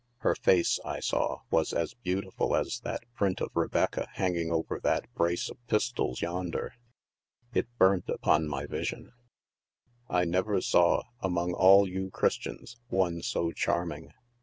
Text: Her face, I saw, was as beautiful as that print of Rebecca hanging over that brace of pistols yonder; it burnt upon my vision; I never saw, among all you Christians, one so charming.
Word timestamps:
Her 0.21 0.33
face, 0.33 0.79
I 0.83 0.99
saw, 0.99 1.41
was 1.51 1.73
as 1.73 1.93
beautiful 1.93 2.55
as 2.55 2.79
that 2.83 3.03
print 3.13 3.39
of 3.39 3.51
Rebecca 3.53 4.07
hanging 4.13 4.51
over 4.51 4.79
that 4.79 5.05
brace 5.13 5.47
of 5.47 5.59
pistols 5.67 6.23
yonder; 6.23 6.73
it 7.53 7.67
burnt 7.77 8.09
upon 8.09 8.47
my 8.47 8.65
vision; 8.65 9.11
I 10.09 10.25
never 10.25 10.59
saw, 10.59 11.03
among 11.19 11.53
all 11.53 11.87
you 11.87 12.09
Christians, 12.09 12.77
one 12.87 13.21
so 13.21 13.51
charming. 13.51 14.11